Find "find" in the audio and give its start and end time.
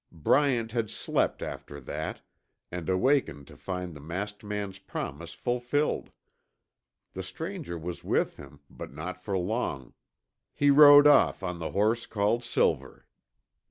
3.55-3.93